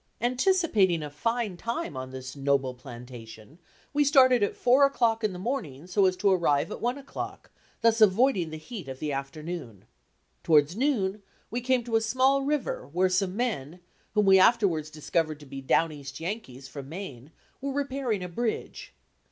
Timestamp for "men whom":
13.35-14.25